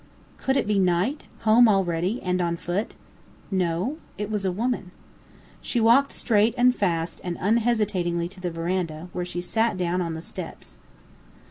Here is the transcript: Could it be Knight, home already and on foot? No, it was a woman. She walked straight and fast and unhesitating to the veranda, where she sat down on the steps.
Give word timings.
Could 0.37 0.57
it 0.57 0.65
be 0.65 0.79
Knight, 0.79 1.25
home 1.41 1.69
already 1.69 2.19
and 2.23 2.41
on 2.41 2.57
foot? 2.57 2.95
No, 3.51 3.99
it 4.17 4.31
was 4.31 4.45
a 4.45 4.51
woman. 4.51 4.89
She 5.61 5.79
walked 5.79 6.11
straight 6.11 6.55
and 6.57 6.73
fast 6.75 7.21
and 7.23 7.37
unhesitating 7.39 8.27
to 8.29 8.39
the 8.39 8.49
veranda, 8.49 9.09
where 9.13 9.25
she 9.25 9.41
sat 9.41 9.77
down 9.77 10.01
on 10.01 10.15
the 10.15 10.23
steps. 10.23 10.77